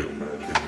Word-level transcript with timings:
magic. 0.00 0.61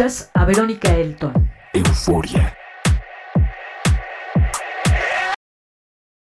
Escuchas 0.00 0.29